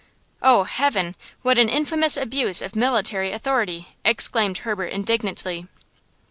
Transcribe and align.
"Oh, 0.41 0.63
heaven, 0.63 1.15
what 1.43 1.59
an 1.59 1.69
infamous 1.69 2.17
abuse 2.17 2.63
of 2.63 2.75
military 2.75 3.31
authority!" 3.31 3.89
exclaimed 4.03 4.57
Herbert, 4.65 4.87
indignantly. 4.93 5.67